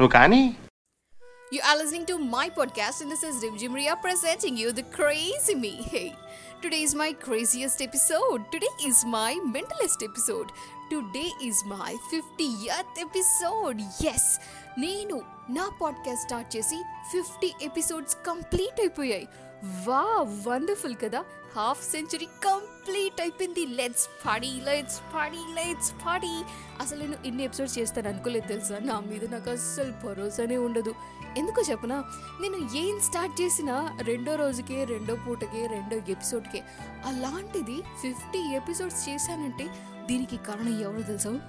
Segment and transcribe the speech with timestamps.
[0.00, 0.42] నువ్వు కానీ
[1.54, 5.54] You are listening to my podcast, and this is Rimjim Ria presenting you the crazy
[5.54, 5.72] me.
[5.82, 6.14] Hey,
[6.62, 8.40] today is my craziest episode.
[8.54, 10.50] Today is my mentalist episode.
[10.92, 13.80] Today is my fifty 50th episode
[14.12, 14.30] yes
[14.78, 15.16] నేను
[15.50, 16.78] నా podcast start చేసి
[17.12, 19.28] fifty episodes complete అయిపోయాయి
[19.64, 21.24] వా wonderful కదా.
[21.56, 23.66] Half century complete అయిపోయింది.
[23.66, 26.42] Let's party let's party let's party
[26.80, 28.78] అసలు నేను ఇన్ని ఎపిసోడ్స్ చేస్తాను అనుకోలేదు తెలుసా?
[28.78, 30.94] నా మీద నాకు అస్సలు భరోసానే ఉండదు.
[31.38, 32.04] ఎందుకో చెప్పనా?
[32.40, 36.62] నేను ఏం స్టార్ట్ చేసినా రెండో రోజుకే రెండో పూటకే రెండో ఎపిసోడ్కే
[37.06, 39.68] అలాంటిది ఫిఫ్టీ ఎపిసోడ్స్ చేశానంటే
[40.06, 41.40] దీనికి కారణం ఎవరో తెలుసా?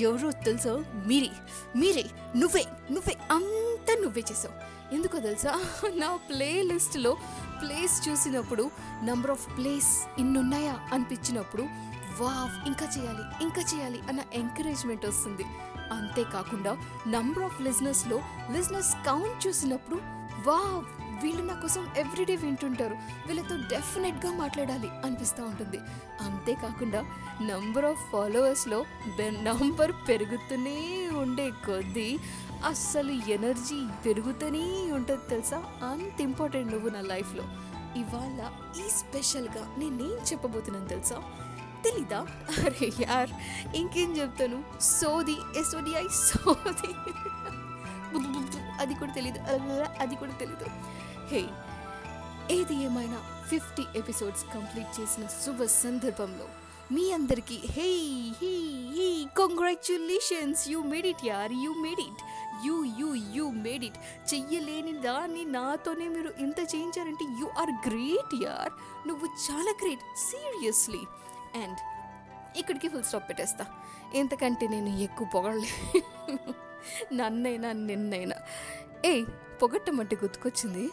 [0.00, 0.84] ఎవరో తెలుసా?
[1.06, 1.30] మీరే.
[1.76, 2.04] మీరే.
[2.36, 2.66] నువ్వే.
[2.90, 3.16] నువ్వే.
[3.84, 4.54] అంతా నువ్వే చేసావు.
[4.94, 5.52] ఎందుకో తెలుసా?
[5.94, 7.16] నా ప్లే లిస్ట్లో
[7.60, 8.70] ప్లేస్ చూసినప్పుడు
[9.02, 11.62] నంబర్ ఆఫ్ ప్లేస్ ఇన్నున్నాయా అనిపించినప్పుడు
[12.20, 15.42] వావ్ ఇంకా చేయాలి ఇంకా చేయాలి అన్న ఎంకరేజ్మెంట్ వస్తుంది.
[15.92, 16.76] అంతేకాకుండా
[17.08, 18.20] నంబర్ ఆఫ్ లిజినెస్లో
[18.50, 19.96] లిజినెస్ కౌంట్ చూసినప్పుడు
[20.48, 20.84] వావ్
[21.22, 22.96] వీళ్ళు నా కోసం ఎవ్రీడే వింటుంటారు.
[23.26, 25.78] వీళ్ళతో డెఫినెట్గా మాట్లాడాలి అనిపిస్తూ ఉంటుంది.
[26.20, 27.00] అంతేకాకుండా
[27.42, 28.84] నంబర్ ఆఫ్ ఫాలోవర్స్లో
[29.20, 32.18] నంబర్ పెరుగుతూనే ఉండే కొద్దీ
[32.64, 35.58] అస్సలు ఎనర్జీ పెరుగుతూనే ఉంటుంది తెలుసా?
[35.90, 37.42] అంత ఇంపార్టెంట్ నువ్వు నా లైఫ్లో.
[37.96, 38.50] ఇవాళ
[38.86, 41.22] ఈ స్పెషల్గా నేనేం చెప్పబోతున్నాను తెలుసా?
[41.84, 42.26] తెలీదా?
[42.66, 43.30] అరే యార్
[43.76, 44.64] ఇంకేం చెప్తాను?
[44.80, 46.94] సోది ఎస్ఓడిఐ సోది.
[48.84, 49.40] అది కూడా తెలియదు
[50.04, 50.66] అది కూడా తెలీదు.
[51.32, 51.42] హే
[52.56, 53.18] ఏది ఏమైనా
[53.50, 56.46] ఫిఫ్టీ ఎపిసోడ్స్ కంప్లీట్ చేసిన శుభ సందర్భంలో
[56.94, 57.90] మీ అందరికీ hey
[58.40, 58.50] hey
[58.96, 59.06] hey
[59.38, 62.22] congratulations you made it యార్ you made it
[62.66, 63.98] you you you made it
[64.32, 68.72] చెయ్యలేని దాన్ని నాతోనే మీరు ఇంత చేయించారంటే యు ఆర్ గ్రేట్ యార్
[69.08, 71.02] నువ్వు చాలా గ్రేట్ సీరియస్లీ
[71.62, 71.80] అండ్
[72.58, 73.64] ఇక్కడికి ఫుల్ స్టాప్ పెట్టేస్తా.
[74.14, 75.72] ఎంతకంటే నేను ఎక్కువ పొగడలే.
[77.12, 78.36] నన్నైనా నిన్నైనా.
[79.04, 79.24] ఏ
[79.62, 80.90] పొగట్టమంటే గుర్తుకొచ్చింది.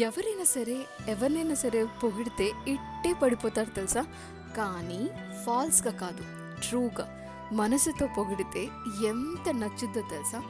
[0.00, 4.02] ఎవరైనా సరే ఎవరినైనా సరే పొగిడితే ఇట్టే పడిపోతారు తెలుసా?
[4.56, 5.10] కానీ
[5.44, 6.24] ఫాల్స్గా కాదు
[6.68, 7.14] ట్రూగా.
[7.52, 8.64] మనసుతో పొగిడితే
[9.06, 10.42] ఎంత నచ్చుద్దో తెలుసా?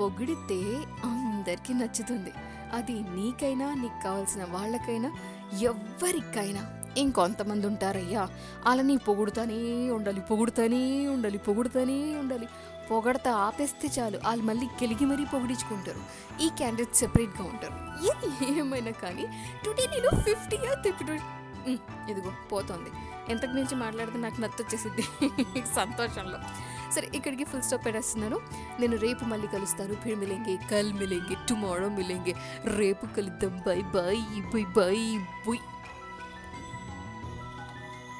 [0.00, 2.32] పొగిడితే అందరికీ నచ్చుతుంది.
[2.72, 5.12] అది నీకైనా నీకు కావాల్సిన వాళ్ళకైనా
[5.60, 8.28] ఎవరికైనా ఇంకొంతమంది ఉంటారయ్యా.
[8.66, 12.48] వాళ్ళని పొగుడుతానే ఉండాలి పొగుడుతానే ఉండాలి పొగుడుతానే ఉండాలి.
[12.90, 14.20] పొగడతా ఆపేస్తే చాలు.
[14.24, 16.00] వాళ్ళు మళ్ళీ కెలిగి మరీ పొగిడించుకుంటారు.
[16.42, 18.06] ఈ క్యాండిడేట్ సెపరేట్గా ఉంటారు.
[18.06, 19.26] ఏది ఏమైనా కానీ
[19.64, 21.20] టుడే నేను ఫిఫ్టీ ఇయర్
[22.10, 22.90] ఇదిగో పోతుంది.
[23.28, 25.02] ఎంతకు మించి మాట్లాడితే నాకు నచ్చొచ్చేసింది
[25.76, 26.38] సంతోషంలో.
[26.92, 28.40] సరే ఇక్కడికి ఫుల్ స్టాప్ పెట్టేస్తున్నాను.
[28.80, 29.94] నేను రేపు మళ్ళీ కలుస్తాను.
[29.94, 32.34] ఫిర్ మిలేంగే కల్ మిలేంగే టుమారో మిలేంగే.
[32.64, 33.62] రేపు కలుద్దాం.
[33.66, 34.16] Bye bye
[34.54, 35.58] bye bye bye.